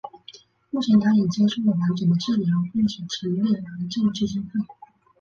[0.71, 4.49] 目前她已接受了完整的治疗并且成立癌症基金会。